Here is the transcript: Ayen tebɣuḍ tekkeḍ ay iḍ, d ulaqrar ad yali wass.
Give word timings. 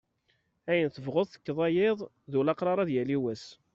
Ayen 0.71 0.89
tebɣuḍ 0.91 1.25
tekkeḍ 1.29 1.57
ay 1.67 1.77
iḍ, 1.89 1.99
d 2.31 2.33
ulaqrar 2.39 2.77
ad 2.79 2.89
yali 2.95 3.17
wass. 3.21 3.45